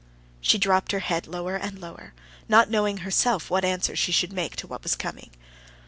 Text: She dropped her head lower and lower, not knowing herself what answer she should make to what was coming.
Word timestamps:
She 0.39 0.57
dropped 0.57 0.93
her 0.93 0.99
head 1.01 1.27
lower 1.27 1.55
and 1.55 1.77
lower, 1.79 2.15
not 2.49 2.71
knowing 2.71 2.97
herself 3.05 3.51
what 3.51 3.63
answer 3.63 3.95
she 3.95 4.11
should 4.11 4.33
make 4.33 4.55
to 4.55 4.65
what 4.65 4.81
was 4.81 4.95
coming. 4.95 5.29